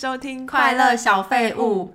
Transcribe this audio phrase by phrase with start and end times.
[0.00, 1.94] 收听快乐小废物。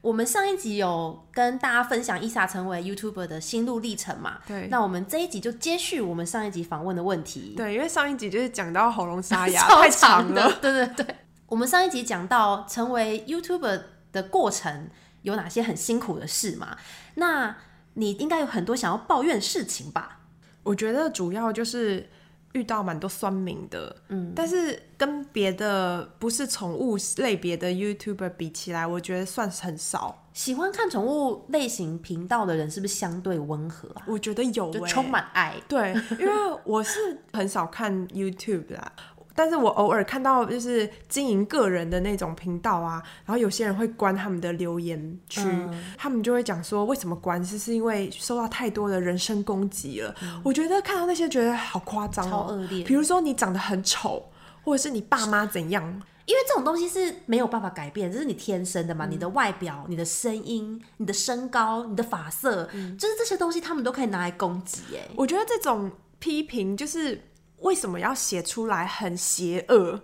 [0.00, 4.38] 我们上一集有跟大家分享伊莎成为 YouTuber 的心路历程嘛？
[4.44, 4.66] 对。
[4.72, 7.54] 那我们这一集就接续我们上一集访问的问题。
[7.56, 10.52] 对，因为上一集就是讲到喉咙沙哑， 太长了。
[10.60, 11.06] 对对对。
[11.46, 14.90] 我们上一集讲到成为 YouTuber 的过程
[15.22, 16.76] 有哪些很辛苦的事嘛？
[17.14, 17.54] 那
[17.92, 20.22] 你应该有很多想要抱怨的事情吧？
[20.64, 22.10] 我觉得主要就是。
[22.54, 30.22] 遇到蛮多酸民的，嗯，但是跟别的不是宠物类别的 YouTuber 比起来，我觉得算是很少。
[30.32, 34.02] 喜欢看宠物类型频道的人是不是相对温和啊？
[34.06, 35.54] 我觉得有、欸，就充满爱。
[35.68, 38.92] 对，因为我是很少看 YouTube 啦。
[39.34, 50.14] 但是我偶尔看到就是经营个人的那种频道啊，然后有些人会关他们的留言区，嗯、他们就会讲说为什么关是是因为受到太多的人身攻击了。
[50.22, 52.84] 嗯、我觉得看到那些觉得好夸张、哦，超恶劣。
[52.84, 54.30] 比如说你长得很丑，
[54.62, 55.82] 或者是你爸妈怎样，
[56.26, 59.04] 因为这种东西是没有办法改变，这是你天生的嘛。
[59.06, 64.82] 嗯、你的外表、你的声音、你的身高、你的发色，嗯、就是这些东西他们都可以拿来攻击。
[64.94, 67.20] 哎，我觉得这种批评就是。
[67.64, 70.00] 为什么要写出来很邪恶？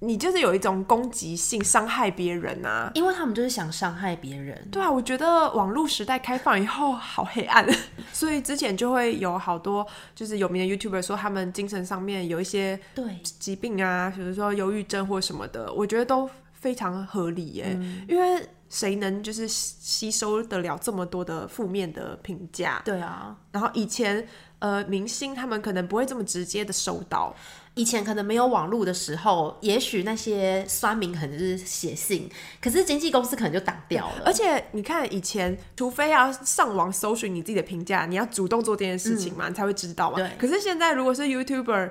[0.00, 2.90] 你就是有一种攻击性，伤害别人啊！
[2.94, 4.68] 因为他们就是想伤害别人。
[4.70, 7.66] 对啊，我觉得网络时代开放以后好黑暗，
[8.12, 17.74] 所以之前就会有好多就是有名的 YouTuber 说他们精神上面有一些对疾病啊，比如说忧郁症或什么的，我觉得都非常合理耶。
[17.78, 22.82] 嗯、因为谁能就是吸收得了这么多的负面的评价？
[22.84, 24.26] 对啊，然后以前。
[24.64, 27.36] 呃，明星他们可能不会这么直接的收到，
[27.74, 32.30] 以前可能没有网络的时候，也许那些酸民可能就是写信，
[32.62, 34.22] 可是经纪公司可能就挡掉了。
[34.24, 40.16] 而且你看以前，除非要上网搜寻你自己的评价，你要主动做这件事情嘛，嗯、你才会知道嘛。
[40.16, 40.30] 对。
[40.38, 41.90] 可是现在如果是 YouTuber。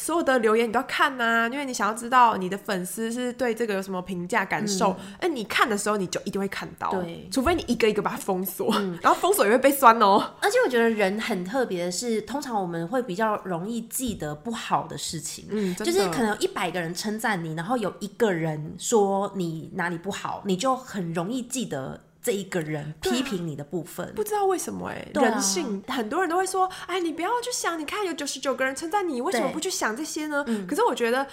[0.00, 4.92] 所有的留言你都要看呐、啊，因为你想要知道你的粉丝是对这个有什么评价感受。
[5.18, 10.34] 哎、嗯，你看的时候你就一定会看到，对，除非你一个一个把它封锁，嗯、 然后封锁也会被酸哦。
[10.40, 22.00] 而且我觉得人很特别的是，通常我们会比较容易记得不好的事情，嗯，就是可能有一百个人称赞你，然后有一个人说你哪里不好，你就很容易记得。
[22.22, 30.44] 这一个人批评你的部分，啊、不知道为什么哎、欸，啊、人性很多人都会说，哎，你不要去想，你看有九十九个人称赞你，为什么不去想这些呢？
[30.46, 31.26] 嗯、可是我觉得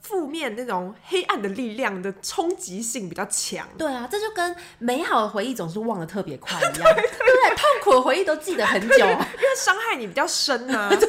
[0.00, 3.68] 负面那种黑暗的力量的冲击性比较强。
[3.76, 7.56] 对啊，这就跟美好的回忆总是忘得特别快一样， 对不对，对？
[7.56, 9.18] 痛苦的回忆都记得很久， 因为
[9.56, 10.88] 伤害你比较深啊。
[10.96, 11.08] 对。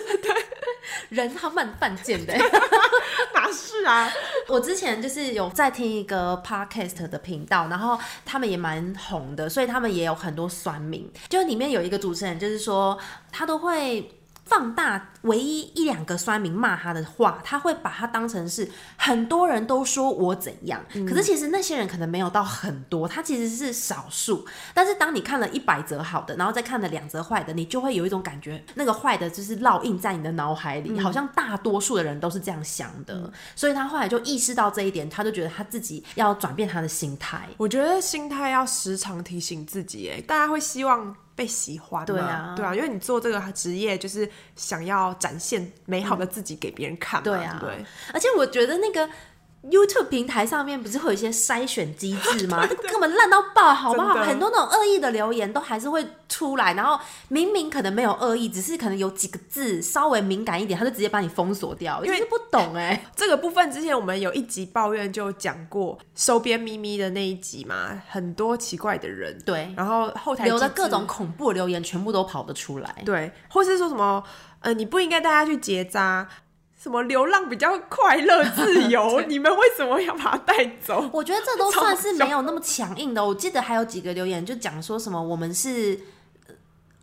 [1.09, 2.33] 人他蛮犯贱的，
[3.33, 4.11] 哪是啊？
[4.47, 11.11] 我之前就是有在听一个 podcast 的频道，然后他们也蛮红的，所以他们也有很多酸民。
[11.29, 12.97] 就里面有一个主持人，就是说
[13.31, 14.09] 他都会。
[14.45, 24.45] 放大唯一一两个酸民骂他的话，他会把他当成是很多人都说我怎样，嗯、可是其实那些人可能没有到很多，他其实是少数。
[24.73, 33.13] 但是当你看了一百则好的，然后再看了两则坏的，你就会有一种感觉，那个坏的就是烙印在你的脑海里，嗯、好像大多数的人都是这样想的。
[33.15, 37.47] 嗯、所以他后来就意识到这一点，他就觉得他自己要转变他的心态。
[37.57, 41.15] 我觉得心态要时常提醒自己，哎，大家会希望。
[41.35, 47.85] 被喜欢，对啊，对啊，因为你做这个职业就是想要展现美好的自己给别人看嘛，对啊，对。
[48.13, 49.09] 而且我觉得那个。
[49.63, 52.65] YouTube 平台上面不是会有一些筛选机制吗？
[52.67, 54.13] 这个根本烂到爆，好不好？
[54.15, 62.03] 很多那种恶意的留言都还是会出来，然后明明可能没有恶意，只是可能有几个字稍微敏感一点，他就直接把你封锁掉。
[62.03, 74.21] 因为不懂哎、 欸，这个部分之前我们有一集抱怨就讲过，收编咪咪的那一集嘛，很多奇怪的人，对，然后后台留的各种恐怖留言全部都跑得出来，对，或是说什么
[74.59, 76.27] 呃，你不应该带他去结扎。
[76.83, 79.21] 什么流浪比较快乐自由？
[79.29, 81.09] 你们为什么要把它带走？
[81.13, 83.25] 我觉得这都算是没有那么强硬的。
[83.25, 85.97] 我记得还有几个留言就讲说什么我们是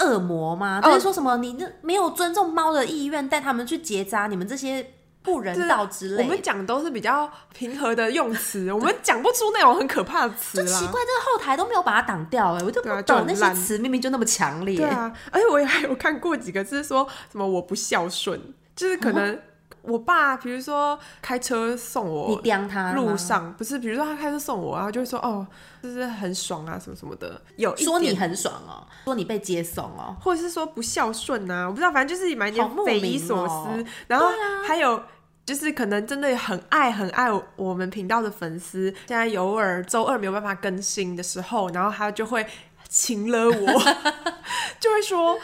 [0.00, 0.82] 恶魔吗？
[0.82, 4.87] 就、哦、是说什么你那没有尊重猫的意愿带他们去结扎，你们这些
[5.22, 6.25] 不人道之类。
[6.25, 10.58] 我们讲都是比较平和的用词， 我们讲不出那种很可怕的词。
[10.58, 14.76] 就奇怪，这个后台都没有把它挡掉，哎，我就不懂那些词明明就那么强烈。
[14.76, 18.38] 对啊，而且我也还有看过几个是说什么我不孝顺，
[18.76, 19.43] 就是可能、嗯。
[19.82, 25.46] 我爸，比如说开车送我，你刁他路上不是，比如说他开车送我，然后就会说哦，
[25.82, 33.54] 就是很爽啊，什么什么的，有说你很爽哦，说你被接送哦，或者是说不孝顺啊，我不知道，反正就是蛮点匪夷所思。
[33.54, 34.26] 哦、然后
[34.66, 35.02] 还有
[35.46, 42.46] 就是可能真的很爱很爱我们频道的粉丝，现在偶尔周二没有办法更新的时候，然后他就会
[42.88, 43.80] 请了我，
[44.78, 45.38] 就会说。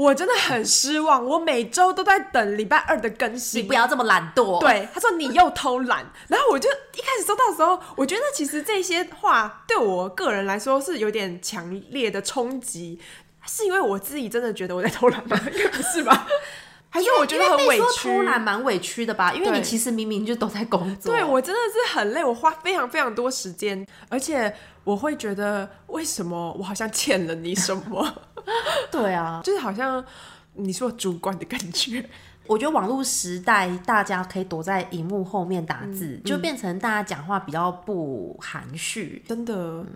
[0.00, 3.62] 我真的很失望，我每周都在等礼拜二的更新。
[3.62, 4.58] 你不要这么懒惰。
[4.58, 12.98] 对，他说你又偷懒，然后我就一开始收到的时候，我觉得其实这些话对我个人来说是有点强烈的冲击，
[13.44, 15.38] 是因为我自己真的觉得我在偷懒吗？
[15.52, 16.26] 应该不是吧？
[16.92, 18.08] 还是我觉得很委屈？
[18.08, 19.34] 偷懒蛮委屈的吧？
[19.34, 21.12] 因为你其实明明就都在工作。
[21.14, 24.52] 对，我真的是很累，我花非常非常多时间，而且
[24.82, 28.12] 我会觉得为什么我好像欠了你什么？
[28.90, 30.04] 对啊，就是好像
[30.54, 32.08] 你说主管的感觉。
[32.46, 39.22] 我觉得网络时代，大家可以躲在荧幕后面打字，就变成大家讲话比较不含蓄。
[39.28, 39.86] 真的，嗯、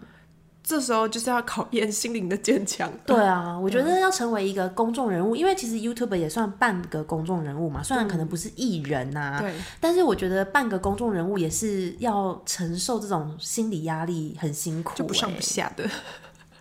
[0.62, 2.88] 这时候就是要考验心灵的坚强。
[3.04, 15.84] 对啊， 我觉得要成为一个公众人物，嗯、因为其实 YouTube 也算半个公众人物嘛，虽然可能不是艺人呐、啊，对，但是我觉得半个公众人物也是要承受这种心理压力，很辛苦、欸，就不上不下的。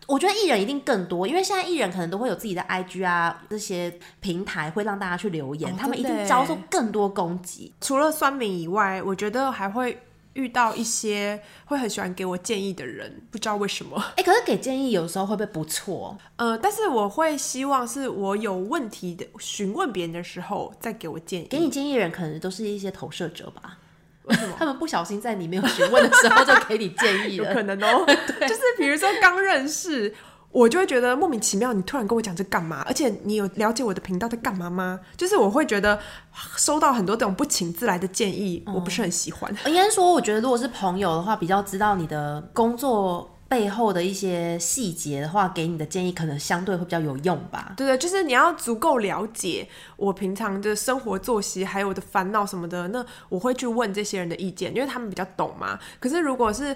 [0.07, 7.73] 我觉得艺人一定更多，因为现在艺人可能都会有自己的 IG 啊，这些平台会让大家去留言，哦、他们一定遭受更多攻击。
[7.79, 9.97] 除了酸民以外，我觉得还会
[10.33, 13.97] 遇到一些会很喜欢给我建议的人，不知道为什么。
[13.97, 16.17] 哎、欸，可是给建议有时候会不会不错？
[16.37, 21.47] 呃，但是我会希望是我有问题的询问别人的时候再给我建议。
[21.49, 23.77] 给你建议的人可能都是一些投射者吧。
[24.57, 28.03] 他们不小心在你没有询问的时候就给你建议了，有可能哦。
[28.07, 30.13] 对就是比如说刚认识，
[30.51, 32.83] 我就会觉得莫名其妙，你突然跟我讲这干嘛？
[32.87, 34.99] 而且你有了解我的频道在干嘛吗？
[35.17, 35.99] 就是我会觉得
[36.57, 39.53] 收到很多这种不请自来的建议，嗯、我不是很喜欢。
[39.65, 43.29] 应该说，我觉得如果是朋友的话，比较知道你的工作。
[43.53, 47.73] 背后的一些细节的话，给你的建议可能相对会比较有用吧。
[47.77, 55.77] 对对，就是你要足够了解我平常的生活作息，还有我的烦恼什么的，那我会去问这些人的意见，因为他们比较懂嘛。
[55.99, 56.75] 可是如果是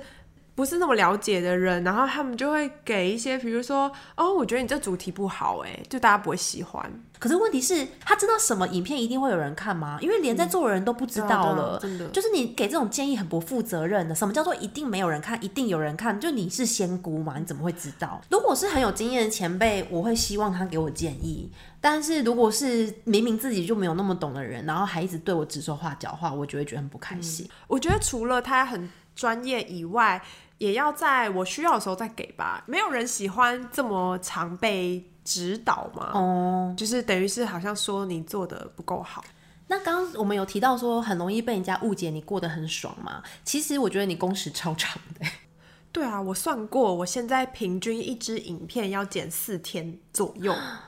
[0.57, 6.91] 不是那么了解的人，然后他们就会给一些，比如说，哦，我觉得你这主题不好，哎，就大家不会喜欢。
[7.19, 9.99] 可是问题是，他知道什么影片一定会有人看吗？
[10.01, 14.15] 因为连在座的人都不知道了，嗯、真的，就是你给这种建议很不负责任的。
[14.15, 16.19] 什么叫做一定没有人看，一定有人看？
[16.19, 17.37] 就你是仙姑嘛？
[17.37, 18.19] 你怎么会知道？
[18.31, 21.51] 如果是很有经验的前辈，我会希望他给我建议。
[21.79, 27.45] 但是如果是明明自己就没有那么懂的人，然后还一直对我指手画脚的话，我就会觉得很不开心。
[27.45, 30.21] 嗯、我觉得除了他很专业以外，
[30.57, 36.11] 也要在我需要的时候再给吧，没有人喜欢这么常被指导嘛。
[36.13, 39.23] 哦，就是等于是好像说你做的不够好。
[39.67, 43.21] 那刚刚我们有提到说很容易被人家误解，你过得很爽嘛？
[43.43, 45.25] 其实我觉得你工时超长的。
[45.91, 50.55] 对啊，我算过，我现在平均一支影片要剪四天左右。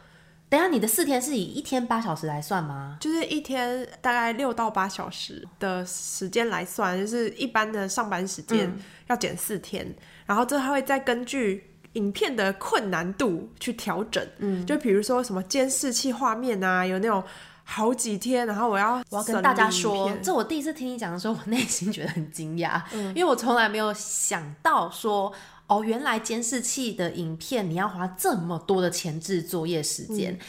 [0.49, 2.97] 等下，你的四天是以一天八小时来算吗？
[2.99, 8.75] 就是一天大概六到八小时的时间来算，就是一般的上班时间
[9.07, 11.63] 要减四天，嗯、然后这还会再根据
[11.93, 14.27] 影片的困难度去调整。
[14.39, 17.23] 嗯，就比如说什么监视器画面啊，有那种
[17.63, 25.31] 好几天，然后我要我要跟大家说，这我第一次听你讲的时候，我内心觉得很惊讶，嗯、因为我从来没有想到说。
[25.69, 30.39] 哦，原来监视器的影片你要花这么多的前置作业时间，嗯、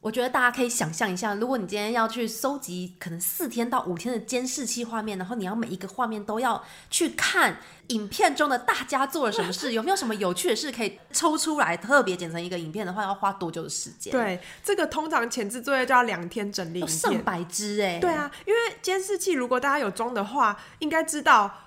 [0.00, 6.60] 我觉得大家可以想象一下，如果你今天要去收集可能四天到五天的监视器画面，然后你要每一个画面都要
[6.90, 14.10] 去看影片中的大家做了什么事， 有没有什么有趣的事可以抽出来特别剪成一个影片的话，要花多久的时间？
[14.10, 18.00] 对，这个通常前置作业就要两天整理上百支哎。
[18.00, 21.60] 对啊，因为监视器如果大家有装的话，应该知道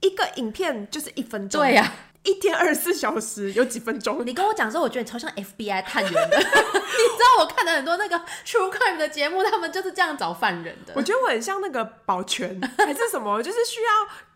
[0.00, 1.62] 一个影片就是一分钟。
[1.62, 2.12] 对呀、啊。
[2.24, 4.24] 一天二十四小时有几分钟？
[4.26, 6.36] 你跟我讲之后，我觉得你超像 FBI 探员的。
[6.38, 8.16] 你知道我看了很多那个
[8.46, 10.92] True Crime 的节目，他们就是这样找犯人的。
[10.96, 13.90] 我觉得我很像那个保全还是什么， 就是需要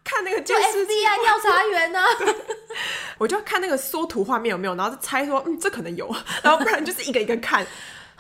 [0.04, 2.06] 看那个监视器 FBI 调查员呢、啊。
[3.18, 7.66] 我就看那个缩图画面有没有，然后就猜说，嗯，这可能有，然后不然就是一个一个看。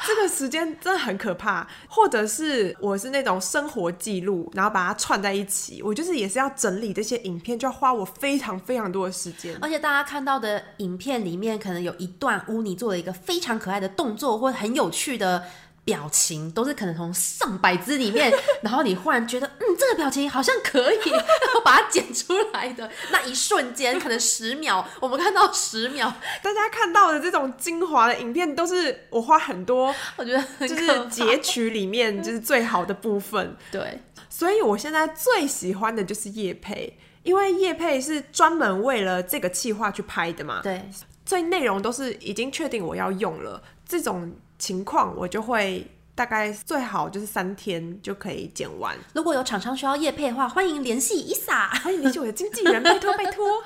[0.06, 9.56] 这个时间真的很可怕，或者是我是那种生活记录，然后把它串在一起，我就是也是要整理这些影片，就要花我非常非常多的时间。
[9.60, 15.44] 而且大家看到的影片里面，可能有一段乌尼做了一个非常可爱的动作，或很有趣的。
[15.88, 18.30] 表情都是可能从上百只里面，
[18.60, 33.56] 然后你忽然觉得，嗯，这个表情好像可以， 然后把它剪出来的那一瞬间，可能十秒，我们看到十秒，大家看到的这种精华的影片，都是我花很多，我觉得就是截取里面 就是最好的部分。
[33.72, 40.60] 对，所以我现在最喜欢的就是叶佩，因为叶配是专门为了这个企划去拍的嘛。
[40.62, 40.86] 对，
[41.24, 44.30] 所以内容都是已经确定我要用了这种。
[44.58, 48.96] 情况我就会大概最好就是三天就可以剪完。
[49.14, 53.62] 如果有厂商需要业配的话，欢迎联系伊莎，欢迎联系我的经纪人，拜托拜托。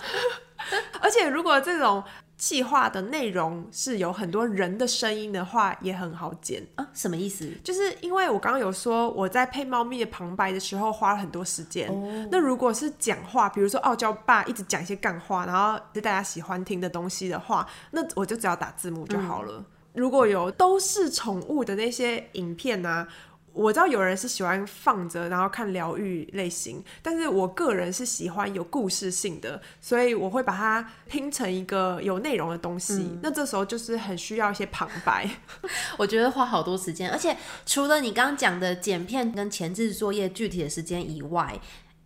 [1.01, 2.05] 而且如果这种
[2.37, 6.87] 计划的内容是有很多人的声音的话，也很好剪啊。
[6.93, 7.51] 什么意思？
[7.65, 11.89] 就是因为我刚刚有说我在配猫咪的旁白的时候花了很多时间。
[11.89, 12.29] 哦。
[12.31, 19.55] 那如果是讲话，比如说傲娇爸一直讲一些干话，然后是大家喜欢听的东西的话，那我就只要打字幕就好了。
[19.59, 19.65] 嗯。
[19.93, 23.09] 如果有都是宠物的那些影片啊。
[23.55, 32.95] 我知道有人是喜欢放着然后看疗愈类型，但是我个人是喜欢有故事性的，所以我会把它拼成一个有内容的东西。
[32.95, 33.21] 嗯。
[33.23, 35.29] 那这时候就是很需要一些旁白，
[35.99, 41.61] 我觉得花好多时间，而且除了你刚刚讲的剪片跟前置作业具体的时间以外。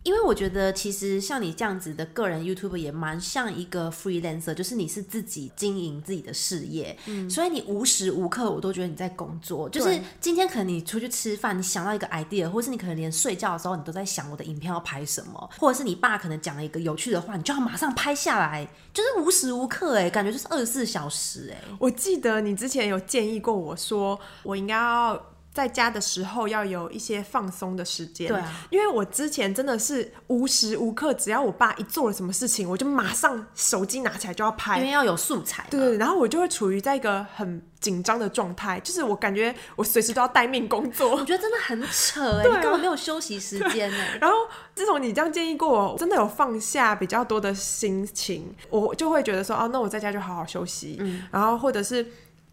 [0.07, 9.67] 因为我觉得，其实像你这样子的个人 YouTuber 也蛮像一个 freelancer，就是你是自己经营自己的事业，嗯，所以你无时无刻我都觉得你在工作。
[9.67, 21.61] 就是今天可能你出去吃饭，你想到一个 idea，或是你可能连睡觉的时候你都在想我的影片要拍什么，或者是你爸可能讲了一个有趣的话，你就要马上拍下来，就是无时无刻哎，感觉就是二十四小时哎。
[21.79, 25.21] 我记得你之前有建议过我说，我应该要。
[25.57, 35.65] 在家的时候要有一些放松的时间，对啊，因为我之前真的是无时无刻，只要我爸一做了什么事情，我就马上手机拿起来就要拍，因为要有素材。
[35.71, 41.15] 对对，然后我就会处于在一个很紧张的状态，就是我感觉我随时都要待命工作。
[41.15, 44.15] 我觉得真的很扯哎， 你根本没有休息时间哎。
[44.21, 44.37] 然后
[44.75, 52.05] 自从你这样建议过我，真的有放下比较多的心情，我就会觉得说，哦，那我在家就好好休息，嗯，然后或者是。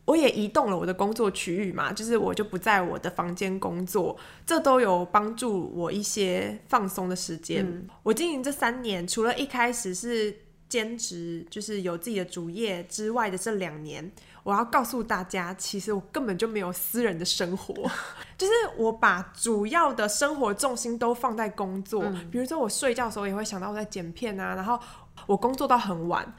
[0.05, 7.65] 我也移动了我的工作区域嘛，就是我就不在我的房间工作，这都有帮助我一些放松的时间。
[7.67, 7.89] 嗯。
[8.03, 10.37] 我经营这三年，除了一开始是
[10.69, 17.75] 兼职，就是有自己的主业之外的这两年，我要告诉大家，其实我根本就没有私人的生活，
[18.37, 22.03] 就是我把主要的生活重心都放在工作。
[22.05, 22.31] 嗯。
[22.31, 24.79] 比如说我睡觉的时候也会想到我在剪片啊，然后
[25.27, 26.35] 我工作到很晚。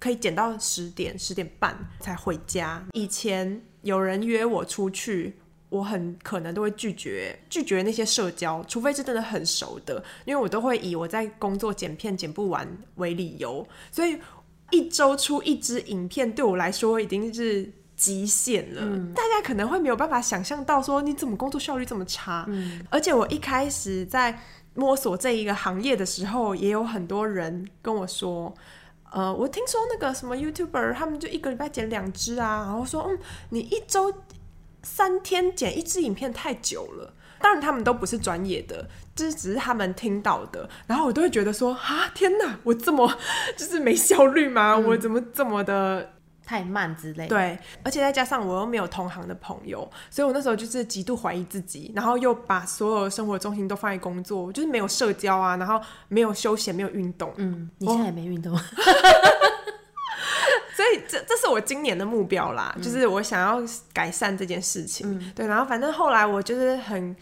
[0.00, 2.82] 可以剪到十点、十点半才回家。
[2.94, 5.36] 以前有人约我出去，
[5.68, 13.64] 我很可能都会拒绝，拒绝那些社交，除非是真的很熟的，因为我都会以我在工作剪片剪不完为理由。
[13.92, 14.18] 所以
[14.70, 18.80] 一周出一支影片对我来说已经是极限了。
[18.82, 19.12] 嗯。
[19.12, 22.46] 大家可能会没有办法想象到，说你怎么工作效率这么差？
[22.48, 22.82] 嗯。
[22.88, 24.40] 而且我一开始在
[24.74, 28.54] 摸索这一个行业的时候，也有很多人跟我说。
[29.12, 33.18] 呃，我听说那个什么 YouTuber，他们就一个礼拜剪两支啊，然后说，嗯，
[33.50, 34.12] 你一周
[34.82, 37.12] 三天剪一支影片太久了。
[37.40, 40.68] 当然，他们都不是专业的，这只是他们听到的。
[40.86, 43.10] 然后我都会觉得说，啊，天哪，我这么
[43.56, 44.74] 就是没效率吗？
[44.76, 46.12] 嗯，我怎么这么的？
[46.50, 57.32] 太慢之类的，对，而且再加上我又没有同行的朋友，所以我那时候就是极度怀疑自己，然后又把所有生活重心都放在工作，就是没有社交啊，然后没有休闲，没有运动。
[57.36, 58.52] 嗯，你现在也没运动，
[60.74, 65.08] 所以这这是我今年的目标啦，嗯，就是我想要改善这件事情。
[65.08, 67.14] 嗯，对，然后反正后来我就是很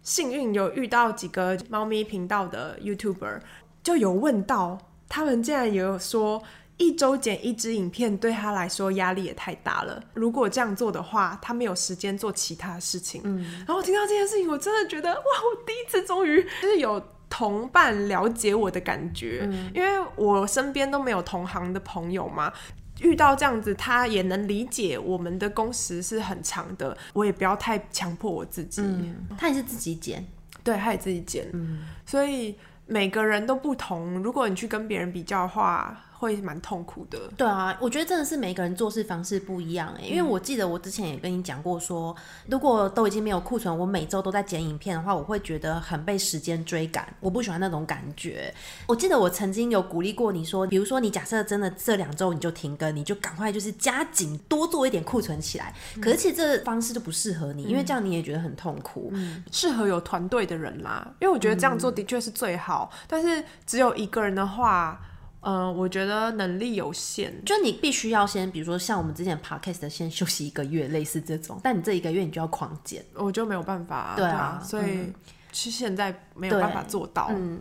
[0.00, 3.40] 幸运有遇到几个猫咪频道的 YouTuber，
[3.82, 6.42] 就有问到他们竟然也有说。
[6.76, 10.02] 一周剪一支影片对他来说压力也太大了。
[10.12, 13.20] 如果这样做的话，他没有时间做其他事情。
[13.24, 17.00] 嗯，然后我听到这件事情，我真的觉得哇，我第一次终于就是有
[17.30, 19.46] 同伴了解我的感觉。
[19.48, 22.52] 嗯，因为我身边都没有同行的朋友嘛，
[23.00, 26.96] 遇到这样子，他也能理解我们的工时是很长的。
[27.12, 28.82] 我也不要太强迫我自己。
[28.82, 30.26] 嗯，他也是自己剪，
[30.64, 31.48] 对，他也自己剪。
[31.52, 34.20] 嗯，所以每个人都不同。
[34.22, 37.18] 如果你去跟别人比较的话，会蛮痛苦的。
[37.36, 40.08] 对啊，我觉得真的是每个人做事方式不一样哎、欸。
[40.08, 42.16] 因为我记得我之前也跟你讲过说，说
[42.48, 48.52] 如果都已经没有库存，我每周都在剪影片的话，我会觉得很被时间追赶，我不喜欢那种感觉。
[48.86, 55.74] 我记得我曾经有鼓励过你说，比如说你假设真的这两周你就停更，你就赶快就是加紧多做一点库存起来。
[56.00, 59.10] 可是其实这方式就不适合你，因为这样你也觉得很痛苦。
[59.12, 62.90] 嗯，适合有团队的人啦，因为我觉得这样做的确是最好。
[62.92, 65.00] 嗯，但是只有一个人的话。
[65.44, 71.60] 嗯、呃，我觉得能力有限，就你必须要先，比如说像我们之前 podcast 先休息一个月，类似这种。
[71.62, 74.14] 但你这一个月你就要狂减，我就没有办法、啊。
[74.16, 75.12] 对啊，所以
[75.52, 77.28] 其实现在没有办法做到。
[77.30, 77.60] 嗯，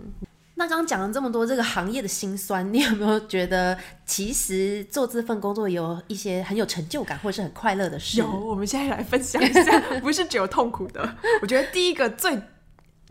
[0.56, 8.20] 那刚刚讲了这么多这个行业的辛酸，你有没有觉得其实做这份工作有一些很有成就感或者是很快乐的事？
[8.20, 11.18] 有，我们现在来分享一下， 不是只有痛苦的。
[11.42, 12.42] 我觉得第一个最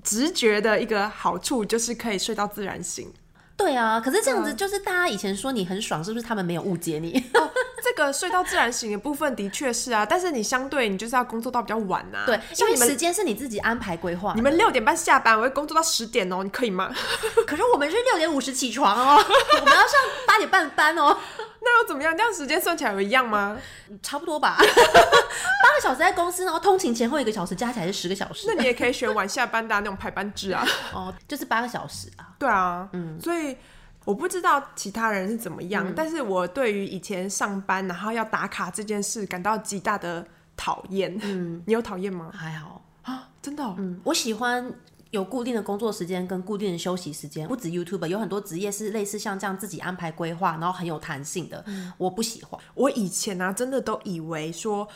[0.02, 3.12] 直觉的一个好处就是可以睡到自然醒。
[3.56, 7.12] 对啊，可是这样子就是大家以前说你很爽，是不是他们没有误解你？
[7.34, 7.50] 哦，
[7.94, 12.26] 这个睡到自然醒的部分的确是啊，但是你相对你就是要工作到比较晚呐、啊。
[12.26, 14.32] 对，因为时间是你自己安排规划。
[14.34, 16.90] 你们六点半下班，我会工作到十点哦，你可以吗？
[17.46, 19.16] 可是我们是六点五十起床哦，
[19.60, 21.18] 我们要上八点半班哦。
[21.64, 22.14] 那那又怎么样？
[22.16, 23.56] 这样时间算起来有一样吗？
[24.02, 24.56] 差不多吧。
[24.60, 28.46] 八个小时在公司，然后通勤前后一个小时，加起来是十个小时。
[28.48, 30.66] 那你也可以选晚下班的那种排班制啊。
[30.92, 32.34] 哦，就是八个小时啊。
[32.38, 33.56] 对啊，嗯，所以
[34.04, 41.16] 我不知道其他人是怎么样，嗯、但是我对于以前上班然后要打卡这件事感到极大的讨厌。
[41.22, 42.30] 嗯， 你有讨厌吗？
[42.34, 43.74] 还好啊，真的、哦。
[43.78, 44.72] 嗯，我喜欢。
[45.12, 51.62] 有固定的工作时间跟固定的休息时间，不止 YouTube，有很多职业是类似像这样自己安排规划，然后很有弹性的。
[51.66, 52.58] 嗯，我不喜欢。
[52.72, 54.88] 我以前呢、啊，真的都以为说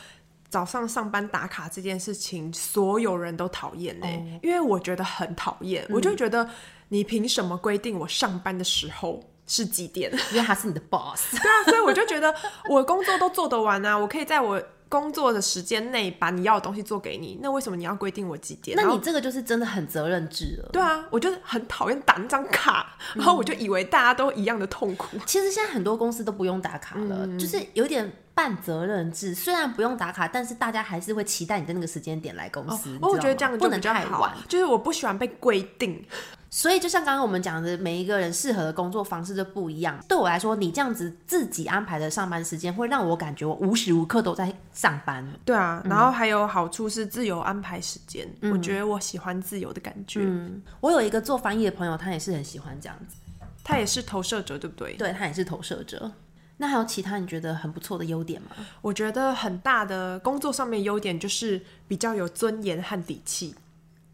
[0.49, 4.07] 早上上班打卡这件事情，所有人都讨厌呢，
[4.43, 5.85] 因为我觉得很讨厌。
[5.91, 6.49] 嗯、我就觉得
[6.89, 10.13] 你凭什么规定我上班的时候是几点？
[10.33, 11.33] 因为他是你的 boss。
[11.41, 12.35] 对啊，所以我就觉得
[12.69, 14.63] 我工作都做得完啊，我可以在我。
[14.89, 18.77] 工作的时间内把你要的东西做给你，那为什么你要规定我几点？
[18.81, 20.71] 那你这个就是真的很责任制了。
[20.73, 25.19] 对啊，我就很讨厌打那张卡，嗯，然后我就以为大家都一样的痛苦。
[25.27, 29.35] 其实现在很多公司都不用打卡了，嗯，就是有点半责任制。
[29.35, 32.97] 虽然不用打卡，但是大家还是会期待你的那个时间点来公司。
[33.03, 34.33] 哦，我觉得这样不能太晚。
[34.47, 36.01] 就是我不喜欢被规定。
[36.49, 39.99] 所以，就像刚刚我们讲的，每一个人适合的工作方式就不一样。
[40.09, 45.27] 对我来说，你这样子自己安排的上班时间，会让我感觉我无时无刻都在上班。
[45.45, 48.27] 对啊，然后还有好处是自由安排时间。
[48.41, 50.21] 嗯，我觉得我喜欢自由的感觉。
[50.23, 53.17] 嗯，我有一个做翻译的朋友，他也是很喜欢这样子。
[53.65, 54.95] 他也是投射者，对不对？
[54.95, 56.11] 对，他也是投射者。
[56.59, 58.51] 那还有其他你觉得很不错的优点吗？
[58.81, 63.55] 我觉得很大的工作上面优点就是比较有尊严和底气。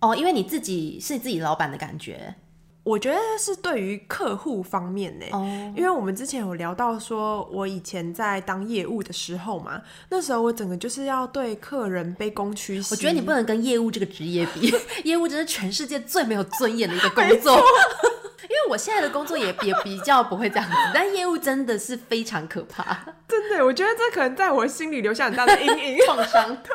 [0.03, 2.35] 哦，因为你自己是自己老板的感觉，
[2.83, 5.27] 我觉得是对于客户方面呢。
[5.31, 12.93] 哦，因为我们之前有聊到说，我以前在当业务的时候嘛，那时候我整个就是要对客人卑躬屈膝。
[12.93, 14.75] 我觉得你不能跟业务这个职业比，
[15.09, 17.57] 业务真是全世界最没有尊严的一个工作。
[18.43, 22.83] 因为我现在的工作也也比较不会这样子，但业务真的是非常可怕。
[23.29, 26.49] 真的，我觉得这可能在我心里留下很大的阴影 创伤。
[26.57, 26.75] 对，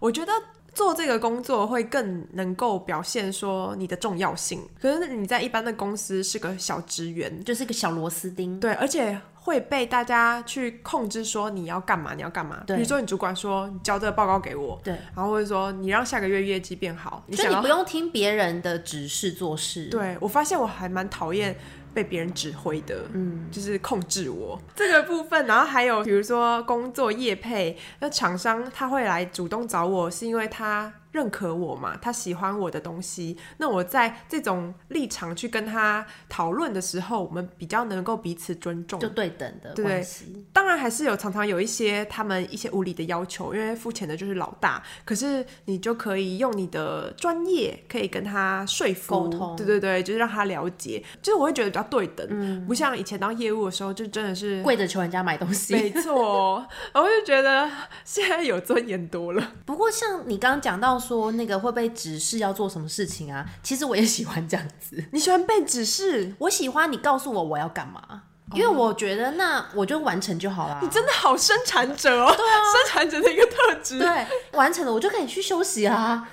[0.00, 0.32] 我觉得。
[0.74, 12.62] 做这个工作会更能够表现说你的重要性，可是你在一般的公司是个小职员，就是个小螺丝钉，对，而且会被大家去控制说你要干嘛，你要干嘛。
[12.66, 19.86] 对，比如说你主管说你交这个报告给我，对，然后或者说你让下个月业绩变好，你想你不用听别人的指示做事。
[19.86, 21.56] 对，我发现我还蛮讨厌。
[21.94, 25.46] 被别人指挥的，嗯，就是控制我这个部分。
[25.46, 30.92] 然后还有比如说工作业配，那厂商他会来主动找我，是因为他。
[31.12, 31.96] 认可我嘛？
[32.00, 40.46] 他喜欢我的东西，那我在这种立场去跟他讨论的时候，我们比较能够彼此尊重，就对等的关系。
[40.54, 44.82] 当然还是有常常有一些他们一些无理的要求，因为付钱的就是老大。
[45.04, 51.04] 可是你就可以用你的专业，可以跟他说服沟通，对对对，就是让他了解。
[51.20, 55.74] 就是我会觉得比较对等，嗯，不像以前当业务的时候，就真的是跪着求人家买东西。
[55.74, 57.70] 没错， 我就觉得
[58.02, 59.52] 现在有尊严多了。
[59.66, 61.01] 不过像你刚刚讲到。
[61.02, 63.44] 说那个会被指示要做什么事情啊？
[63.62, 65.02] 其实我也喜欢这样子。
[65.10, 66.34] 你喜欢被指示？
[66.38, 68.22] 我喜欢你告诉我我要干嘛，
[68.54, 70.78] 因为我觉得那我就完成就好了。
[70.80, 72.32] 你真的好生产者哦！
[72.36, 73.98] 对啊，生产者的一个特质。
[73.98, 76.28] 对，完成了我就可以去休息啊。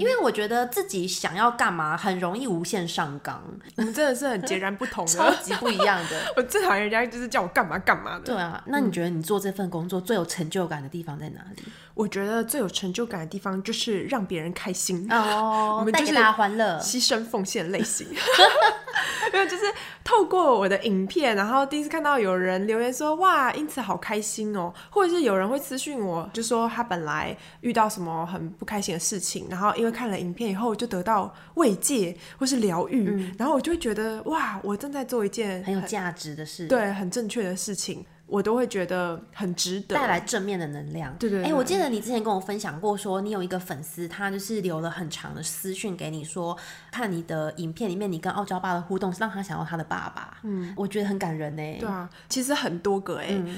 [0.00, 3.40] 因为我觉得自己想要干嘛，很容易无限上纲。
[3.76, 6.20] 我们真的是很截然不同的，超级不一样的。
[6.36, 8.24] 我最讨厌人家就是叫我干嘛干嘛的。
[8.24, 11.62] 对啊，那你觉得你做这份工作最有成就感的地方在哪里？
[12.00, 18.06] 我觉得最有成就感的地方就是让别人开心哦， 我们带给大家欢乐、牺牲奉献类型。
[19.32, 19.62] 没有，就是
[20.02, 38.04] 透过我的影片，然后第一次看到有人留言说哇，因此好开心哦，或者是有人会私讯我，就说他本来遇到什么很不开心的事情，然后因为看了影片以后就得到慰藉或是疗愈，嗯，然后我就会觉得哇，我正在做一件很，很有价值的事，对，很正确的事情。
[38.30, 41.12] 我都会觉得很值得，带来正面的能量。
[41.18, 46.56] 对对，对，哎、欸，我记得你之前跟我分享过，说你有一个粉丝，他就是留了很长的私讯给你说，
[46.92, 50.38] 看你的影片里面，你跟傲娇爸的互动，让他想要他的爸爸。
[50.44, 51.76] 嗯，我觉得很感人呢。
[51.80, 53.56] 对啊，其实很多个哎、嗯，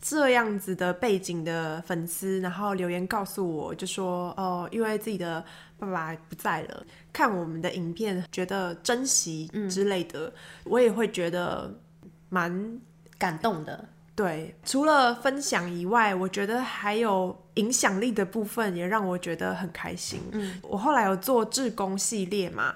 [0.00, 5.44] 这样子的背景的粉丝，然后留言告诉我，就说哦、呃，因为自己的
[5.78, 10.32] 爸爸不在了，看我们的影片觉得珍惜之类的，嗯、
[10.64, 11.72] 我也会觉得
[12.28, 12.80] 蛮
[13.16, 13.88] 感动的。
[14.18, 20.20] 对，除了分享以外，我觉得还有影响力的部分也让我觉得很开心。
[20.32, 22.74] 嗯，我后来有做志工系列嘛，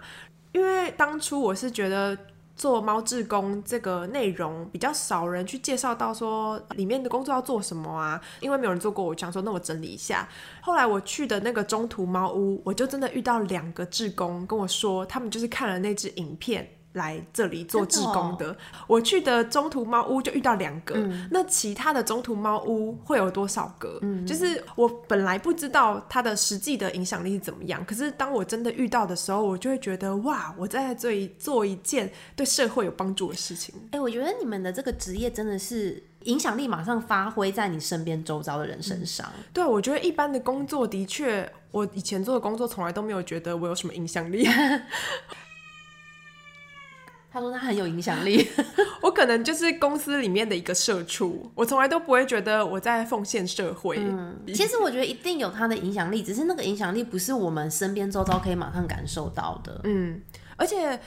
[0.52, 2.16] 因为当初我是觉得
[2.54, 10.28] 做猫志工这个内容比较少人去介绍到说里面的工作要做什么啊，因为没有人做过，我想说那我整理一下。
[10.60, 16.70] 后来我去的那个中途猫屋，我就真的遇到两个志工跟我说，他们就是看了那支影片。
[16.92, 18.46] 来这里做志工的。
[18.46, 23.98] 的哦、我去的中途猫屋就遇到两个，嗯、那其他的中途猫屋会有多少个？
[24.02, 33.74] 嗯，就是我本来不知道它的实际的影响力是怎么样，可是当我真的遇到的时候，我就会觉得哇，我在这里做一件对社会有帮助的事情。
[33.86, 39.26] 哎、欸，我觉得你们的这个职业真的是影响力马上发挥在你身边周遭的人身上。
[39.38, 44.46] 嗯、对，我觉得一般的工作的确，我以前做的工作从来都没有觉得我有什么影响力。
[47.32, 48.46] 他说他很有影响力，
[49.00, 53.96] 我可能就是公司里面的一个社畜，我从来都不会觉得我在奉献社会。
[53.98, 59.80] 嗯，其实我觉得一定有他的影响力，只是那个影响力不是我们身边周遭可以马上感受到的。
[59.84, 60.20] 嗯，
[60.56, 61.00] 而且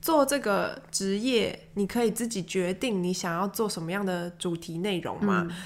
[0.00, 5.56] 做这个职业，你可以自己决定你想要做什么样的主题内容嘛，嗯、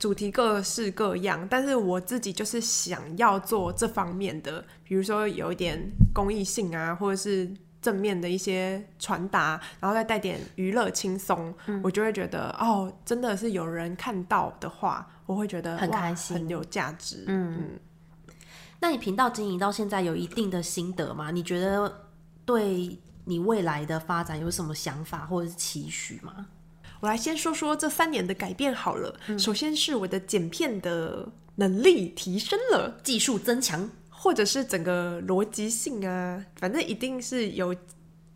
[0.00, 5.80] 主题各式各样，但是我自己就是想要做这方面的，比如说有一点
[6.12, 7.48] 公益性啊，或者是。
[7.82, 17.24] 正面的一些传达，然后再带点娱乐轻松，嗯、我就会觉得哦，真的是有人看到的话，我会觉得很开心，很有价值。
[17.26, 18.34] 嗯，嗯，
[18.78, 21.32] 那你频道经营到现在有一定的心得吗？
[21.32, 21.92] 你觉得
[22.44, 26.46] 对你未来的发展有什么想法或者是期许吗？
[27.00, 29.12] 我来先说说这三年的改变好了。
[29.26, 33.90] 嗯、首先是我的剪片的能力提升了，技术增强。
[34.22, 37.74] 或者是整个逻辑性啊，反正一定是有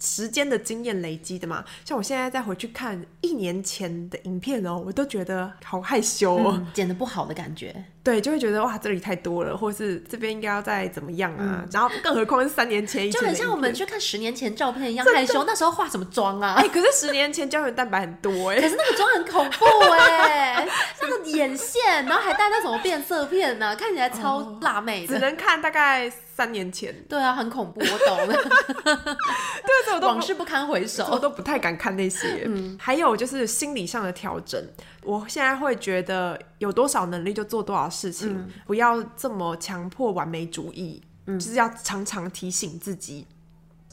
[0.00, 1.64] 时间的经验累积的嘛。
[1.84, 7.84] 像我现在再回去看一年前的影片哦，我都觉得好害羞哦，剪的不好的感觉。
[8.06, 11.64] 对，就会觉得哇，这里太多了，或是这边应该要再怎么样啊？
[11.64, 15.40] 嗯、然后更何况是三年前，就很像我们去看十年前照片一样害羞。
[15.40, 16.54] 的那时候化什么妆啊？
[16.56, 20.68] 哎、欸，可是十年前胶原蛋白很多哎、欸， 可是那个妆很恐怖哎、欸，
[21.02, 25.14] 那个眼线，然后还戴那什么变色片呢、啊，看起来超辣妹的。
[25.14, 26.94] 只能看大概三年前。
[27.08, 28.34] 对啊，很恐怖，我懂了。
[28.86, 32.44] 对，这我都往事不堪回首，我都不太敢看那些。
[32.44, 34.64] 嗯，还有就是心理上的调整。
[35.06, 43.26] 我现在会觉得有多少能力就做多少事情，嗯、不要这么强迫完美主义，嗯、就是要常常提醒自己。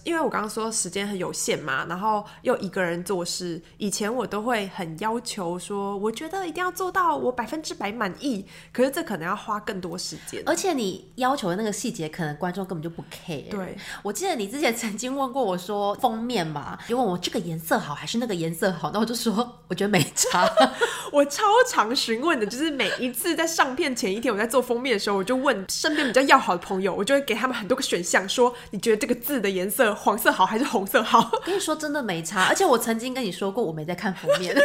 [0.03, 13.49] 因为我刚刚说时间很有限嘛，然后又一个人做事，以前我都会很要求说，我觉得一定要做到我百分之百满意，可是这可能要花更多时间，而且你要求的那个细节，可能观众根本就不 care。
[13.49, 20.49] 对，我记得你之前曾经问过我说封面嘛，就问我这个颜色好还是那个颜色好，那我就说我觉得没差。
[21.13, 29.92] 我超常询问的，就是每一次在上片前一天，我在做封面的时候，我就问身边比较要好的朋友，我就会给他们很多个选项，说你觉得这个字的颜色。
[29.95, 31.31] 黄色好还是红色好？
[31.45, 34.55] 跟你说真的没差，而且我曾经跟你说过，我没在看封面。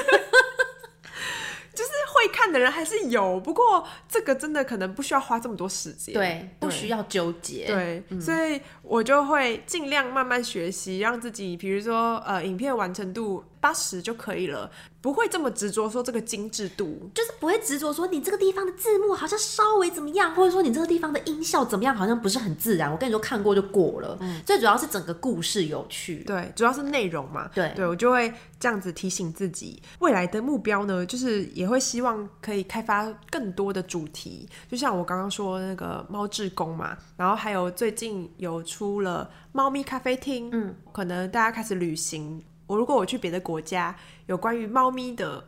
[1.74, 14.71] 就是会看的人还是有，不过这个真的可能不需要花这么多时间，对，不需要纠结，对，嗯、所以我就会尽量慢慢学习，让自己，比如说呃，影片完成度八十就可以了。
[15.01, 22.90] 不会这么执着说这个精致度，就是不会执着说你这个地方的字幕好像稍微怎么样，或者说你这个地方的音效怎么样，好像不是很自然。
[22.90, 42.42] 我跟你说看过就过了，嗯，最主要是整个故事有趣，对，主要是内容嘛，对，对我就会这样子提醒自己，未来的目标呢，就是也会希望可以开发更多的主题，就像我刚刚说那个猫志工嘛，然后还有最近有出了猫咪咖啡厅，嗯，可能大家开始旅行。
[42.68, 45.42] 我如果我去别的国家，有关于猫咪的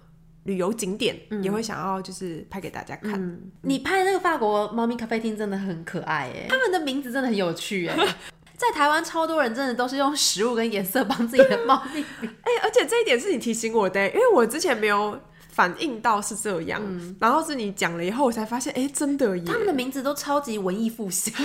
[0.44, 3.40] 旅游景点，嗯、也会想要就是拍给大家看。
[3.62, 7.94] 你拍那个法国猫咪咖啡厅真的很可爱哎，他们的名字真的很有趣哎，
[8.56, 12.02] 在台湾超多人真的都是用食物跟颜色帮自己的猫咪。
[12.42, 21.35] 哎、欸，而且这一点是你提醒我的，因为我之前没有反应到是这样，嗯、然后是你讲了以后，我才发现，哎、欸，真的耶，他们的名字都超级文艺复兴。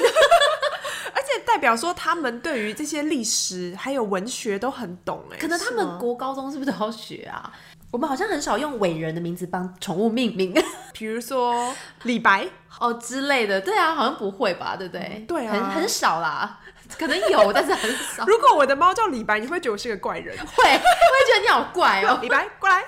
[1.55, 7.49] 代表说他们对于这些历史还有文学都很懂哎，可能他们国高中是不是都要学啊？
[7.91, 10.53] 我们好像很少用伟人的名字帮宠物命名，
[10.91, 12.45] 比如说 李白
[12.77, 13.61] 哦之类的。
[13.61, 14.75] 对啊，好像不会吧？
[14.75, 15.13] 对不对？
[15.15, 16.59] 嗯、对啊，很很少啦，
[16.97, 18.25] 可能有，但是很少。
[18.25, 20.37] 如果我的猫叫李白，你会觉得我是个怪人？
[20.37, 22.19] 会，我 会觉得你好怪哦。
[22.23, 22.83] 李白，过来。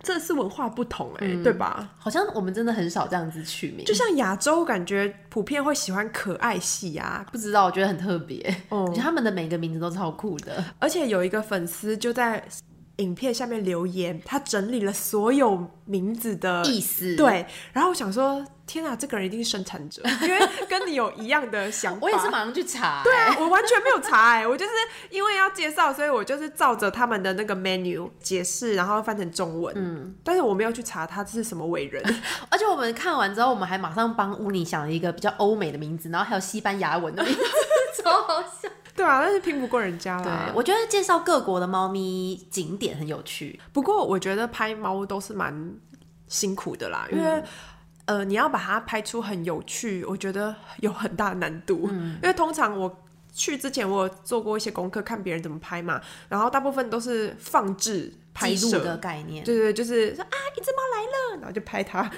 [0.00, 1.88] 这是文化不同哎、欸，嗯、对吧？
[1.98, 12.42] 好像我们真的很少这样子取名，就像亚洲感觉普遍会喜欢可爱系啊，不知道我觉得很特别，哦、嗯，他们的每个名字都超酷的，而且有一个粉丝就在
[12.98, 18.42] 影片下面留言，他整理了所有名字的意思，对，然后我想说。
[18.68, 22.00] 天啊，这个人一定是生产者， 因为跟你有一样的想法。
[22.02, 23.04] 我也是马上去查、 欸。
[23.04, 24.72] 对啊，我完全没有查哎、欸，我就是
[25.10, 29.74] 因为要介绍，所以我就是照着他们的那个 menu 解释，然后翻成中文。
[29.76, 32.04] 嗯，但是我没有去查他是什么伟人。
[32.50, 38.68] 而且我们看完之后，我们还马上帮乌尼想了一个比较欧美的名字，然后还有西班牙文的名字，超好笑。
[38.94, 40.46] 对啊，但是拼不过人家啦。
[40.46, 43.58] 对，我觉得介绍各国的猫咪景点很有趣。
[43.72, 45.72] 不过我觉得拍猫都是蛮
[46.26, 47.44] 辛苦的啦，因为、嗯、
[48.08, 51.88] 呃，你要把它拍出很有趣，我觉得有很大难度。
[51.92, 59.44] 嗯、因为通常我去之前，我有做过一些功课，看别人怎么拍嘛，然后大部分都是放置拍摄的概念。
[59.44, 62.10] 对对，就是说啊，一只猫来了，然后就拍它。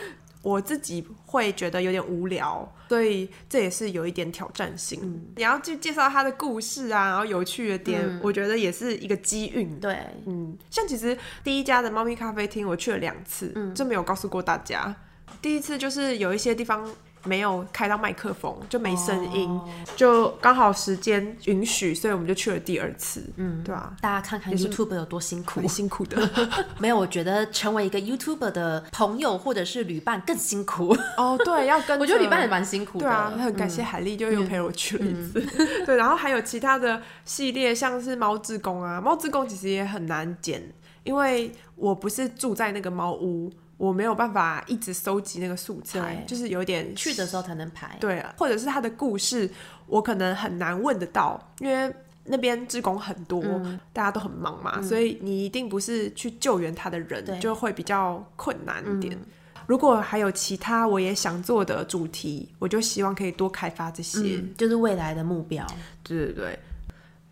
[0.43, 5.01] 我自己会觉得有点无聊，所以这也是有一点挑战性。
[5.03, 9.79] 嗯、你要去介绍它的故事啊，然后有趣的点，嗯、我觉得也是一个机运。
[9.81, 14.95] 对，嗯，像其实第一家的猫咪咖啡厅，我去了两次，嗯，就没有告诉过大家。
[15.41, 16.89] 第一次就是有一些地方。
[17.25, 19.69] 没有开到麦克风，就没声音，oh.
[19.95, 23.23] 就刚好时间允许，所以我们就去了第二次。
[23.37, 26.17] 嗯，对啊，大家看看 YouTuber 有多辛苦，很辛苦的。
[26.81, 30.97] 没有，我觉得成为一个 YouTuber 的朋友或者是旅伴更辛苦。
[31.19, 33.05] 哦，对，要跟 我觉得旅伴也蛮辛苦的。
[33.05, 35.47] 对啊，很感谢海丽，就又陪我去了一次。
[35.59, 40.73] 嗯、 对，然后还有其他的系列，像是猫志工啊，猫志工其实也很难剪，
[41.05, 43.53] 因为我不是住在那个猫屋。
[43.81, 47.97] 我没有办法一直收集那个素材，就是有点去的时候才能排。
[47.99, 49.51] 对，或者是他的故事，
[49.87, 51.91] 我可能很难问得到，因为
[52.25, 59.15] 那边职工很多，嗯、大家都很忙嘛，嗯、所以你一定不是去救援他的人，就会比较困难一点。
[59.15, 59.25] 嗯、
[59.67, 65.67] 如果还有其他我也想做的主题，我就希望可以多开发这些，嗯、就是未来的目标。
[66.03, 66.59] 对对对。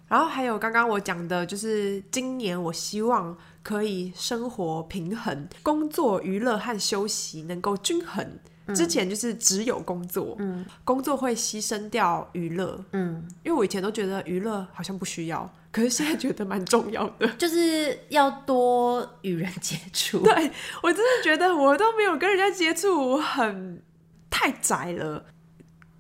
[0.09, 3.37] 然后还有刚刚我讲的，就是今年我希望。
[3.69, 8.27] 可以生活平衡，工作、娱乐和休息能够均衡。
[8.65, 20.21] 嗯、之前就是只有工作，嗯、工作会牺牲掉娱乐，嗯，因为我以前都觉得娱乐好像不需要， 可是现在觉得蛮重要的， 就是要多与人接触。
[20.21, 20.51] 对，
[20.83, 23.83] 我真的觉得我都没有跟人家接触，我很
[24.31, 25.27] 太宅了。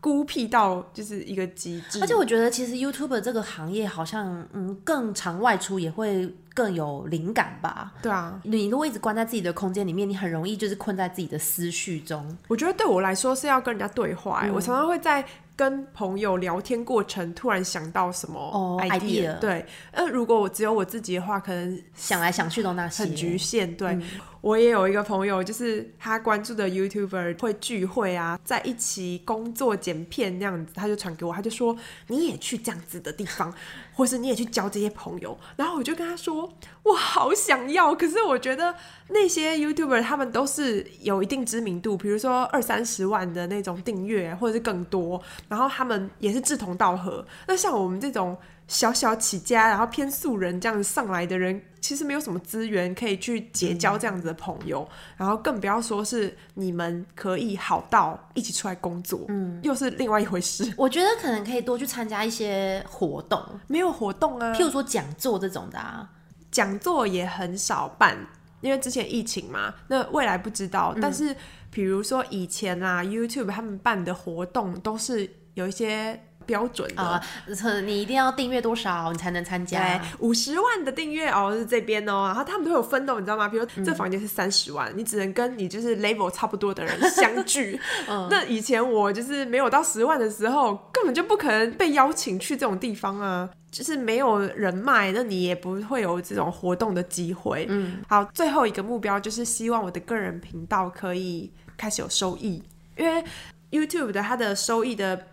[0.00, 7.92] 孤僻到就是一个极致，而且我觉得其实 YouTuber 这个行业好像嗯更常外出也会更有灵感吧？
[8.00, 12.36] 对啊，你如果一直关在自己的空间里面，你很容易就是困在自己的思绪中。
[12.46, 15.24] 我觉得对我来说是要跟人家对话，嗯、我常常会在
[15.56, 23.02] 跟朋友聊天过程突然想到什么 idea，、哦、对，呃，如果我只有我自己的话，可能想来想去都那些。
[23.02, 23.88] 很局限，对。
[23.90, 24.02] 嗯
[24.40, 33.52] 我也有一个朋友，就是他关注的 YouTuber 会聚会啊，在一起工作剪片那样子，他就传给我，他就说你也去这样子的地方，
[33.94, 35.36] 或是你也去交这些朋友。
[35.56, 36.52] 然后我就跟他说，
[36.84, 38.74] 我好想要，可是我觉得
[39.08, 47.26] 那些 YouTuber 他们都是有一定知名度，比如说二三十万的那种订阅，或者是更多，然后他们也是志同道合。
[47.46, 48.36] 那像我们这种。
[48.68, 60.70] 小小起家，然后偏素人这样子上来的人，其实没有什么资源可以去结交这样子的朋友，嗯、然后更不要说是你们可以好到一起出来工作，嗯，又是另外一回事。
[60.76, 66.06] 我觉得可能可以多去参加一些活动，没有活动啊，譬如说讲座这种的啊，
[66.50, 68.18] 讲座也很少办，
[68.60, 70.92] 因为之前疫情嘛，那未来不知道。
[70.94, 71.34] 嗯、但是
[71.70, 76.22] 比如说以前啊，YouTube 他们办的活动都是有一些。
[76.48, 77.22] 标准的，
[77.62, 80.00] 呃，你一定要订阅多少，你才能参加？
[80.18, 83.46] 五十万的订阅哦，是这边哦，然后他们都有分的，你知道吗？
[83.46, 87.78] 比如说这房间是三十万，嗯、你只能跟你就是 level 差不多的人相聚。
[88.08, 97.66] 嗯、那以前我就是没有到十万的时候，根本就不可能被邀请去这种地方啊，就是没有人脉，那你也不会有这种活动的机会。
[97.68, 102.62] 嗯，好，最后一个目标就是希望我的个人频道可以开始有收益，
[102.96, 103.22] 因为
[103.70, 105.26] YouTube 的它的收益的。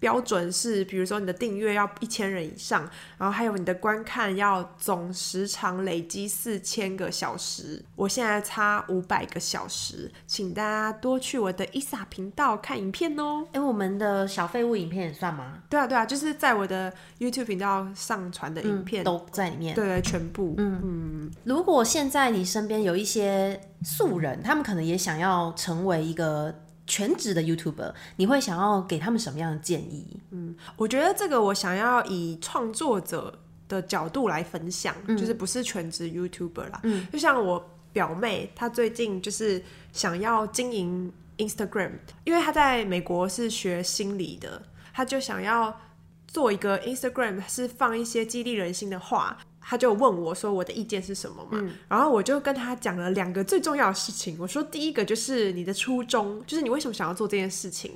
[0.00, 7.84] 标准是，比如说你的订阅要一千人以上，然后还有你的观看要总时长累积四千个小时。
[7.96, 13.44] 我现在差五百个小时，请大家多去我的 ISA 频道看影片哦。
[13.52, 15.58] 哎，我们的小废物影片也算吗？
[15.68, 19.74] 对啊，对啊，就是在我的 YouTube 频道上传的影片、嗯、都在里面。
[19.74, 20.54] 对对，全部。
[20.58, 21.30] 嗯嗯。
[21.44, 26.54] 如果现在你身边有一些素人，他们可能也想要成为一个。
[26.88, 30.18] 全职的 YouTuber，你会想要给他们什么样的建议？
[30.30, 36.80] 嗯，我觉得这个我想要以创作者的角度来分享，嗯、就是不是全职 YouTuber 啦。
[36.84, 41.92] 嗯，就像我表妹，她最近就是想要经营 Instagram，
[42.24, 44.62] 因为她在美国是学心理的，
[44.94, 45.78] 她就想要
[46.26, 49.38] 做一个 Instagram，是放一些激励人心的话。
[49.70, 54.34] 他就问我说：“我的意见是什么嘛？”嗯、然后我就跟他讲了两个最重要的事情。
[54.40, 57.92] 我说：“第一个就是你的初衷，就是你为什么想要做这件事情。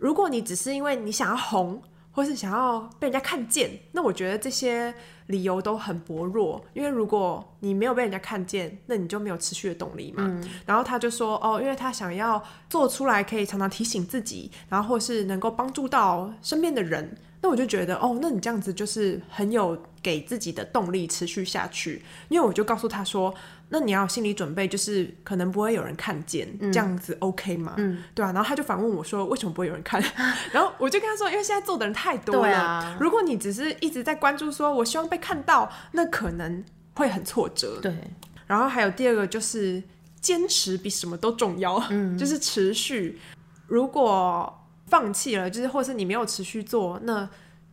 [0.00, 4.92] 如果你只是因为你想要红，或是想要被人家看见，那我觉得这些
[5.28, 10.24] 理由都很薄弱，因为如果你没有被人家看见，那你就没有持续的动力嘛。
[10.26, 17.16] 嗯、然后他就说，哦，因为他想要做出来，可以常常提醒自己，然后或是能够帮助到身边的人。
[17.44, 22.02] 那我就觉得，哦，那你这样子就是很有给自己的动力持续下去。
[22.30, 23.34] 因为我就告诉他说，
[23.68, 27.74] 那你要有心理准备，就是可能不会有人看见，嗯、这样子 OK 吗？
[27.76, 28.32] 嗯，对啊。
[28.32, 30.02] 然后他就反问我说，为什么不会有人看？
[30.52, 32.96] 然后我就跟他说，因为现在做的人太多了。
[32.98, 37.78] 如果你只是一直在关注说，我希望被看到，那可能会很挫折。
[37.82, 37.94] 对。
[38.46, 39.82] 然后还有第二个就是
[40.22, 43.20] 坚持比什么都重要，嗯， 就是持续。
[43.66, 47.28] 如果放弃了，就是或是你没有持续做，那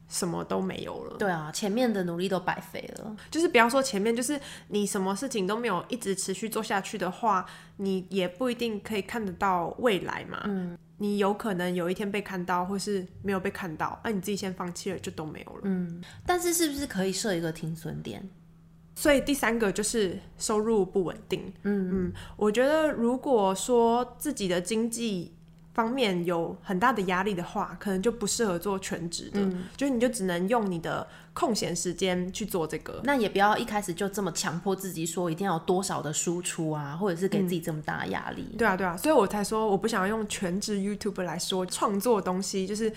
[0.08, 1.18] 什么都没有了。
[1.18, 3.16] 对啊，前面的努力都白费了。
[3.30, 7.46] 就是不要说前面，就是你什么事情都没有一直持续做下去的话，
[7.78, 10.42] 你也不一定可以看得到未来嘛。
[10.46, 15.62] 嗯，你有可能有一天被看到，或是没有被看到，那你自己先放弃了，就都没有了。
[15.64, 18.30] 嗯，但是是不是可以设一个停损点？
[18.94, 21.52] 所以第三个就是收入不稳定。
[21.64, 25.34] 嗯嗯，我觉得如果说自己的经济
[25.74, 33.00] 方面有很大的压力的话，可能就不适合做全职的，嗯、就是你就只能用你的空闲时间去做这个。
[33.06, 38.50] 那也不要一开始就这么强迫自己说一定要有多少的输出啊，或者是给自己这么大的压力。
[38.52, 38.58] 嗯。
[38.58, 42.92] 对啊，对啊，所以我才说我不想要用全职 YouTuber 来说创作东西，就是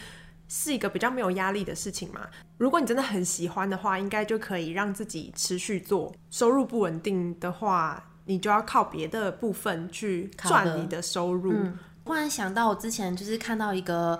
[0.48, 2.22] 是一个比较没有压力的事情嘛。
[2.58, 6.12] 如果你真的很喜欢的话，应该就可以让自己持续做。
[6.30, 11.54] 收入不稳定的话，你就要靠别的部分去赚你的收入。
[12.04, 14.18] 忽然想到，我之前就是看到一个。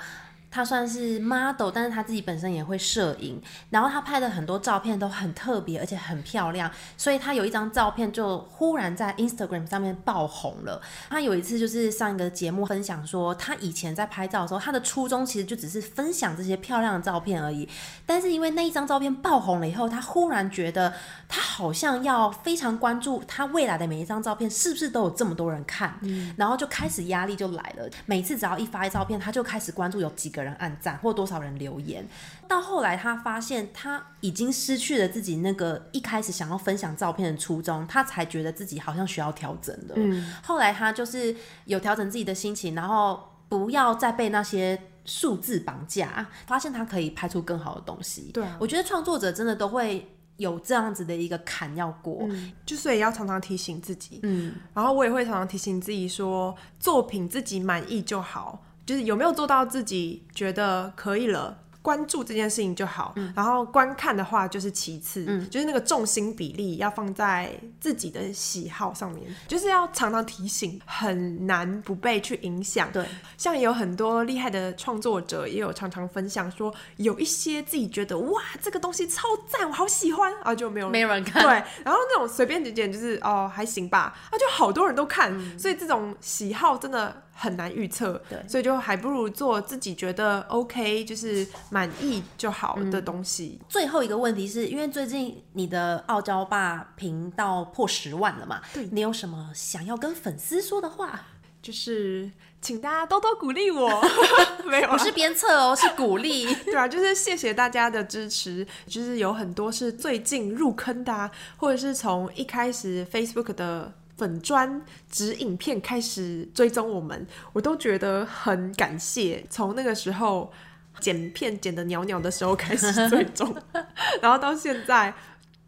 [0.55, 10.81] 他算是 model，但是他自己本身也会摄影，然后他拍的很多照片都很特别，而且很漂亮，所以他有一张照片就忽然在 Instagram 上面爆红了。
[11.11, 17.69] 他有一次就是上一个节目分享说，他以前在拍照的时候，他的初衷其实就只是分享这些漂亮的照片而已，
[18.07, 20.95] 但是因为那一张照片爆红了以后，他忽然觉得
[21.29, 32.07] 他好像要非常关注他未来的每一张照片是不是都有这么多人看，嗯，然后就开始压力就来了，每次只要一发一照片，他就开始关注有几个人按赞或多少人留言，
[32.46, 39.94] 到后来他发现他已经失去了自己那个一开始想要分享照片的初衷，他才觉得自己好像需要调整的。
[39.96, 48.30] 嗯，后来他就是有调整自己的心情，然后不要再被那些数字绑架，发现他可以拍出更好的东西。
[48.33, 54.20] 对啊，我觉得创作者真的都会有这样子的一个坎要过，嗯，就所以要常常提醒自己。
[54.22, 58.64] 嗯，然后我也会常常提醒自己说，作品自己满意就好。
[58.87, 61.59] 就是有没有做到自己觉得可以了。
[61.85, 72.90] 关注这件事情就好，嗯、然后观看的话就是其次，嗯、就是那个重心比例要放在自己的喜好上面，就是要常常提醒，很难不被去影响。
[72.90, 73.05] 对，
[73.37, 81.42] 像有很多厉害的创作者也有常常分享说，有一些自己觉得哇这个东西超赞，我好喜欢啊，就没有没有人看。
[81.42, 81.51] 对，
[81.85, 88.23] 然后那种随便点点就是哦还行吧，啊就好多人都看，嗯、所以这种喜好真的很难预测。
[88.29, 91.47] 对，所以就还不如做自己觉得 OK，就是。
[91.70, 93.59] 满意就好的东西。
[93.61, 98.61] 嗯、最后一个问题是因为最近你的傲娇爸频道破十万了嘛？
[98.73, 101.20] 对，你有什么想要跟粉丝说的话？
[101.61, 103.88] 就是请大家多多鼓励我，
[104.66, 106.55] 没有啦，不是鞭策哦，是鼓励。
[106.64, 108.64] 对啊，就是谢谢大家的支持。
[108.87, 119.44] 就是有很多是最近入坑的啊，或者是从一开始 Facebook 的粉砖指影片开始追踪我们，我都觉得很感谢。
[119.48, 120.53] 从那个时候。
[121.00, 123.53] 剪片剪的袅袅的时候开始追踪，
[124.22, 125.12] 然后到现在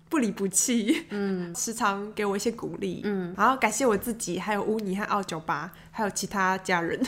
[0.08, 7.04] 不离不弃，嗯，时常给我一些鼓励，嗯，然后感谢我自己，还有乌尼和奥酒吧，还有其他家人。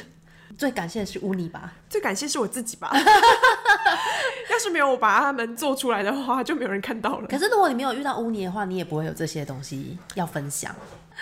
[0.59, 2.91] 最感谢的是乌尼吧，最感谢是我自己吧。
[4.51, 7.29] 要是没有我把他们做出来的话，就没有人看到了。
[7.29, 10.75] 可是如果你没有遇到乌尼的话，你也不会有这些东西要分享。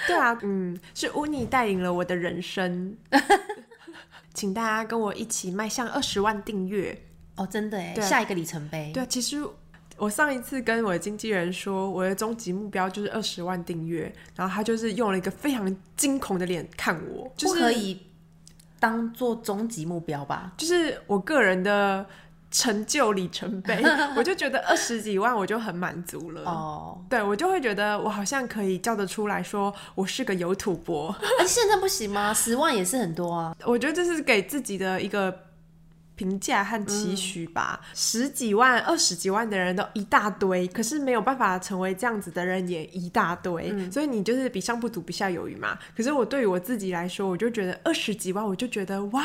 [0.07, 2.96] 对啊，嗯，是乌尼带领了我的人生。
[4.33, 6.99] 请大家跟我一起迈向二十万订阅
[7.37, 7.46] 哦！
[7.46, 8.90] 真的哎，对下一个里程碑。
[8.92, 9.42] 对，其实
[9.96, 17.99] 我上一次跟我的经纪人说，我的终极目标就是二十万订阅，然后他就是用了一个非常惊恐的脸看我，就是不可以
[18.87, 20.53] 当做终极目标吧？
[20.57, 22.07] 就是我个人的。
[22.49, 23.83] 成就里程碑，
[24.17, 26.42] 我就觉得二十几万我就很满足了。
[26.42, 31.15] 哦，对，我就会觉得我好像可以叫得出来说我是个有土博。
[31.40, 32.33] 哎，现在不行吗？
[32.33, 33.54] 十万也是很多啊。
[33.67, 35.37] 我觉得这是给自己的一个
[36.17, 37.79] 评价和期许吧。
[37.81, 45.79] 嗯、十几万、二十几万的人都一大堆，可是没有办法成为这样子的人也一大堆，嗯、所以你就是比上不足，比下有余嘛。
[45.96, 49.23] 可是我对于我自己来说，我就觉得二十几万，我就觉得哇，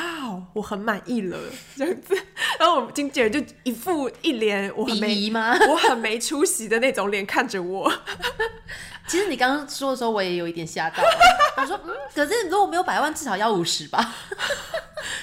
[0.54, 1.38] 我很满意了
[1.76, 2.14] 这样子。
[2.60, 5.58] 然后我们经纪人就一副一脸我很没吗？
[5.70, 7.92] 我很没出息的那种脸看着我。
[9.08, 11.04] 其实你刚刚说的时候，我也有一点吓到。
[11.58, 14.16] 我说，嗯，可是如果没有百万，至少要五十吧。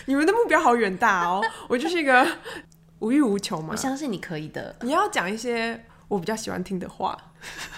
[0.09, 1.45] 你们的目标好远大哦！
[1.69, 2.27] 我就是一个
[3.01, 3.69] 无欲无求嘛。
[3.73, 4.75] 我相信你可以的。
[4.81, 7.17] 你要讲一些我比较喜欢听的话。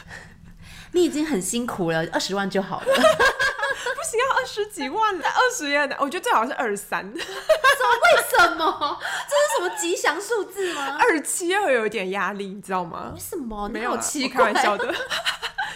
[0.94, 2.86] 你已经很辛苦了，二十万就好了。
[2.86, 7.02] 不行，要二十几万，二十也我觉得最好是二十三。
[7.02, 8.98] 说为什么？
[9.28, 10.98] 这是什么吉祥数字吗？
[11.00, 13.10] 二七二有一点压力，你知道吗？
[13.12, 13.68] 为什么？
[13.68, 14.94] 没有，七开玩笑的。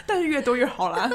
[0.06, 1.10] 但是越多越好啦。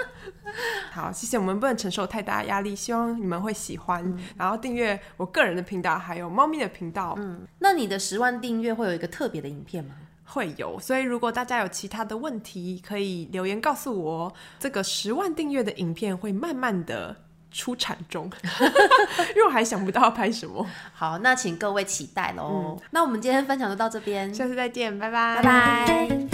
[0.91, 1.37] 好，谢谢。
[1.37, 4.03] 我们不能承受太大压力，希望你们会喜欢。
[4.03, 7.15] 嗯、然后订阅我个人的频道，还有猫咪的频道。
[7.17, 9.93] 嗯，那你的十万订阅会有一个特别的影片吗？
[10.25, 10.79] 会有。
[10.79, 14.33] 所以如果大家有其他的问题，可以留言告诉我。
[14.59, 17.15] 这个十万订阅的影片会慢慢的
[17.51, 18.29] 出产中，
[19.35, 20.63] 因为我还想不到要拍什么。
[20.93, 22.77] 好，那请各位期待喽。
[22.77, 26.28] 嗯、那我们今天分享就到这边，下次再见，拜拜，拜拜。